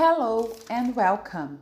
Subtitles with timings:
[0.00, 1.58] Hello and welcome.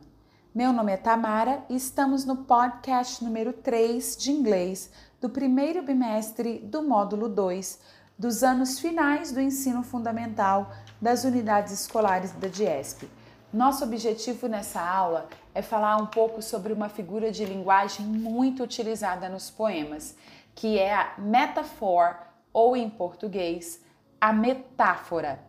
[0.53, 6.59] Meu nome é Tamara e estamos no podcast número 3 de inglês do primeiro bimestre
[6.59, 7.79] do módulo 2
[8.15, 10.71] dos anos finais do ensino fundamental
[11.01, 13.09] das unidades escolares da DIESP.
[13.51, 19.27] Nosso objetivo nessa aula é falar um pouco sobre uma figura de linguagem muito utilizada
[19.29, 20.15] nos poemas,
[20.53, 22.15] que é a metaphor
[22.53, 23.81] ou em português,
[24.21, 25.39] a metáfora.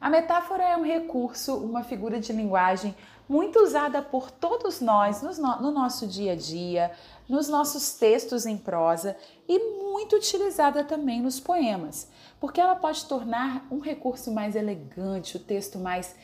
[0.00, 2.94] A metáfora é um recurso, uma figura de linguagem
[3.28, 6.92] muito usada por todos nós no nosso dia a dia,
[7.28, 9.16] nos nossos textos em prosa
[9.48, 15.40] e muito utilizada também nos poemas, porque ela pode tornar um recurso mais elegante, o
[15.40, 16.14] texto mais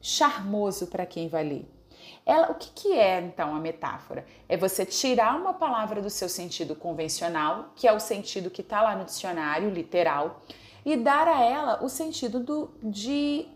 [0.00, 1.68] charmoso para quem vai ler.
[2.24, 4.24] Ela, o que, que é então a metáfora?
[4.48, 8.82] É você tirar uma palavra do seu sentido convencional, que é o sentido que está
[8.82, 10.42] lá no dicionário literal,
[10.88, 13.46] e dar a ela o sentido do, de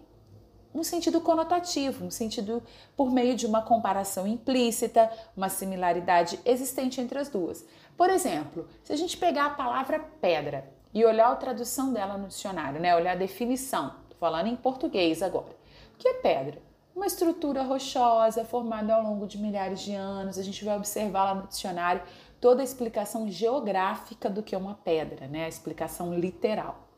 [0.75, 2.63] um sentido conotativo, um sentido
[2.95, 7.65] por meio de uma comparação implícita, uma similaridade existente entre as duas.
[7.97, 12.29] Por exemplo, se a gente pegar a palavra pedra e olhar a tradução dela no
[12.29, 15.57] dicionário, né, olhar a definição, tô falando em português agora.
[15.95, 16.61] O que é pedra?
[16.95, 20.37] Uma estrutura rochosa formada ao longo de milhares de anos.
[20.37, 22.03] A gente vai observar lá no dicionário
[22.39, 25.47] toda a explicação geográfica do que é uma pedra, né?
[25.47, 26.92] A explicação literal.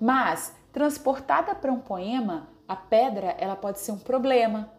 [0.00, 4.70] Mas transportada para um poema, a pedra ela pode ser um problema.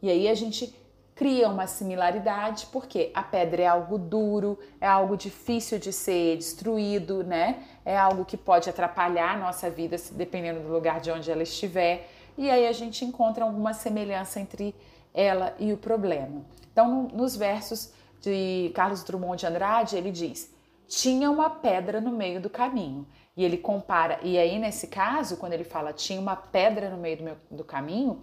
[0.00, 0.74] E aí a gente
[1.14, 7.22] cria uma similaridade, porque a pedra é algo duro, é algo difícil de ser destruído,
[7.22, 7.62] né?
[7.84, 12.08] É algo que pode atrapalhar a nossa vida, dependendo do lugar de onde ela estiver.
[12.36, 14.74] E aí a gente encontra alguma semelhança entre
[15.14, 16.44] ela e o problema.
[16.72, 20.52] Então, nos versos de Carlos Drummond de Andrade, ele diz:
[20.88, 23.06] tinha uma pedra no meio do caminho.
[23.36, 27.16] E ele compara, e aí nesse caso, quando ele fala tinha uma pedra no meio
[27.16, 28.20] do, meu, do caminho,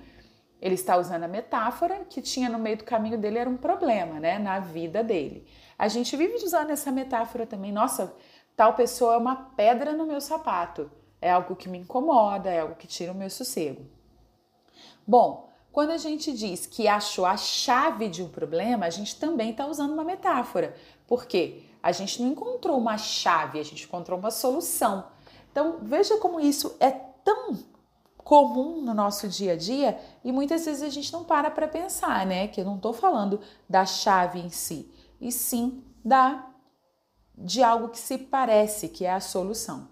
[0.62, 4.20] ele está usando a metáfora que tinha no meio do caminho dele era um problema,
[4.20, 5.48] né, na vida dele.
[5.78, 7.72] A gente vive usando essa metáfora também.
[7.72, 8.14] Nossa,
[8.56, 10.92] tal pessoa é uma pedra no meu sapato.
[11.22, 13.86] É algo que me incomoda, é algo que tira o meu sossego.
[15.08, 19.52] Bom, quando a gente diz que achou a chave de um problema, a gente também
[19.52, 20.76] está usando uma metáfora.
[21.08, 21.64] Por quê?
[21.82, 25.06] A gente não encontrou uma chave, a gente encontrou uma solução.
[25.52, 27.58] Então, veja como isso é tão
[28.18, 32.26] comum no nosso dia a dia e muitas vezes a gente não para para pensar,
[32.26, 32.48] né?
[32.48, 36.46] Que eu não estou falando da chave em si, e sim da
[37.36, 39.88] de algo que se parece que é a solução.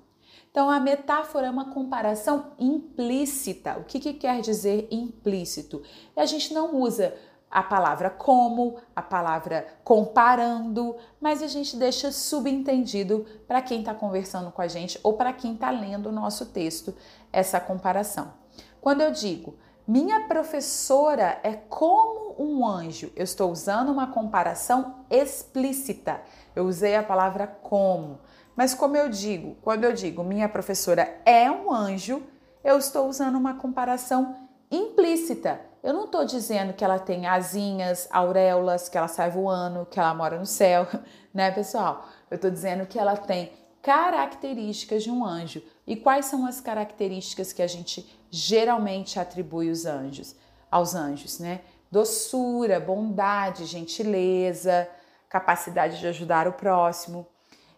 [0.57, 3.78] Então, a metáfora é uma comparação implícita.
[3.78, 5.84] O que, que quer dizer implícito?
[6.16, 7.13] A gente não usa
[7.47, 14.50] a palavra como, a palavra comparando, mas a gente deixa subentendido para quem está conversando
[14.50, 16.95] com a gente ou para quem está lendo o nosso texto
[17.31, 18.34] essa comparação.
[18.81, 26.19] Quando eu digo minha professora é como um anjo, eu estou usando uma comparação explícita.
[26.53, 28.19] Eu usei a palavra como.
[28.57, 32.23] Mas como eu digo, quando eu digo minha professora é um anjo,
[32.63, 34.35] eu estou usando uma comparação
[34.72, 35.62] implícita.
[35.84, 40.12] Eu não estou dizendo que ela tem asinhas, auréolas, que ela sai voando, que ela
[40.16, 40.88] mora no céu,
[41.31, 42.09] né, pessoal?
[42.31, 43.51] Eu estou dizendo que ela tem
[43.84, 45.62] características de um anjo.
[45.85, 50.35] E quais são as características que a gente geralmente atribui aos anjos?
[50.72, 51.62] Aos anjos, né?
[51.91, 54.89] Doçura, bondade, gentileza,
[55.29, 57.28] capacidade de ajudar o próximo.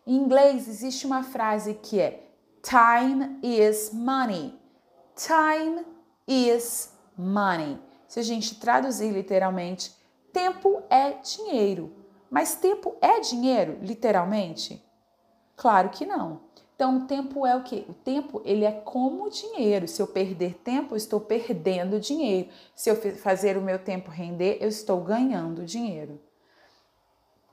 [0.10, 2.32] Em inglês existe uma frase que é
[2.64, 4.60] time is money.
[5.16, 5.86] Time
[6.28, 7.80] is money.
[8.08, 9.96] Se a gente traduzir literalmente,
[10.34, 11.94] tempo é dinheiro.
[12.28, 14.84] Mas tempo é dinheiro, literalmente?
[15.56, 16.42] Claro que não.
[16.76, 17.86] Então, o tempo é o que?
[17.88, 19.88] O tempo, ele é como dinheiro.
[19.88, 22.50] Se eu perder tempo, eu estou perdendo dinheiro.
[22.76, 26.20] Se eu fazer o meu tempo render, eu estou ganhando dinheiro.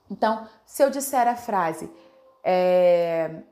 [0.09, 1.87] Então, se eu disser a frase
[2.49, 3.43] é,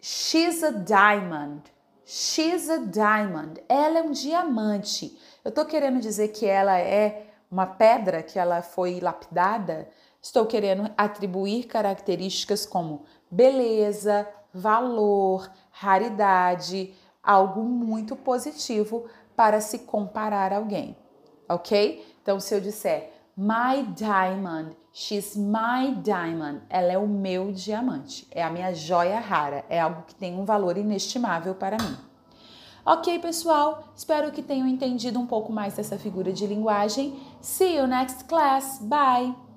[0.00, 1.70] She's a diamond.
[2.06, 3.62] She's a diamond.
[3.68, 5.14] Ela é um diamante.
[5.44, 9.90] Eu estou querendo dizer que ela é uma pedra, que ela foi lapidada.
[10.22, 19.04] Estou querendo atribuir características como beleza, valor, raridade, algo muito positivo
[19.36, 20.96] para se comparar a alguém,
[21.48, 22.04] ok?
[22.22, 28.42] Então, se eu disser My diamond, she's my diamond, ela é o meu diamante, é
[28.42, 31.96] a minha joia rara, é algo que tem um valor inestimável para mim.
[32.84, 33.84] Ok, pessoal?
[33.96, 37.18] Espero que tenham entendido um pouco mais dessa figura de linguagem.
[37.40, 38.78] See you next class.
[38.82, 39.49] Bye!